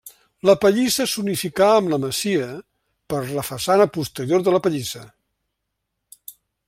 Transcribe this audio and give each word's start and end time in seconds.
La 0.49 0.53
pallissa 0.61 1.05
s'unificà 1.11 1.67
amb 1.81 1.91
la 1.93 1.99
masia 2.05 2.47
per 3.15 3.19
la 3.41 3.45
façana 3.51 3.87
posterior 3.99 4.45
de 4.49 4.55
la 4.57 4.63
pallissa. 4.69 5.03